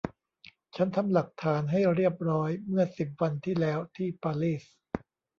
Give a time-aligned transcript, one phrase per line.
[0.75, 4.63] ฉันทำหลักฐานให้เรียบร้อยเมื่อสิบวันที่แล้วที่ปารีส